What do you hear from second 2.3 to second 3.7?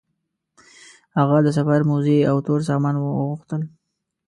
تور سامان وغوښتل.